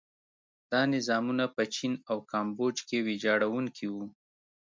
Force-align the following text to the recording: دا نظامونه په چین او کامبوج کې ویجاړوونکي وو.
دا 0.71 0.81
نظامونه 0.95 1.43
په 1.55 1.63
چین 1.75 1.93
او 2.09 2.17
کامبوج 2.31 2.77
کې 2.87 2.97
ویجاړوونکي 3.07 3.87
وو. 3.93 4.05